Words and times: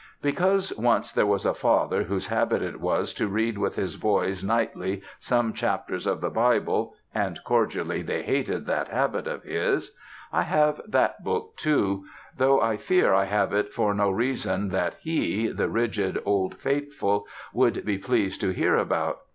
Because 0.23 0.75
once 0.79 1.13
there 1.13 1.27
was 1.27 1.45
a 1.45 1.53
father 1.53 2.01
whose 2.01 2.25
habit 2.25 2.63
it 2.63 2.81
was 2.81 3.13
to 3.13 3.27
read 3.27 3.59
with 3.59 3.75
his 3.75 3.97
boys 3.97 4.43
nightly 4.43 5.03
some 5.19 5.53
chapters 5.53 6.07
of 6.07 6.21
the 6.21 6.31
Bible 6.31 6.95
and 7.13 7.39
cordially 7.43 8.01
they 8.01 8.23
hated 8.23 8.65
that 8.65 8.87
habit 8.87 9.27
of 9.27 9.43
his 9.43 9.91
I 10.33 10.41
have 10.41 10.81
that 10.87 11.23
Book 11.23 11.55
too; 11.55 12.05
though 12.35 12.59
I 12.59 12.77
fear 12.77 13.13
I 13.13 13.25
have 13.25 13.53
it 13.53 13.71
for 13.75 13.93
no 13.93 14.09
reason 14.09 14.69
that 14.69 14.95
he, 15.01 15.49
the 15.49 15.69
rigid 15.69 16.19
old 16.25 16.55
faithful, 16.55 17.27
would 17.53 17.85
be 17.85 17.99
pleased 17.99 18.41
to 18.41 18.49
hear 18.49 18.75
about. 18.75 19.19